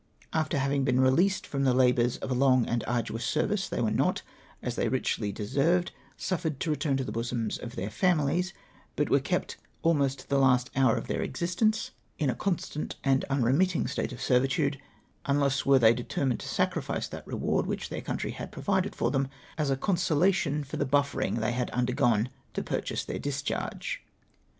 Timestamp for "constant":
12.35-12.95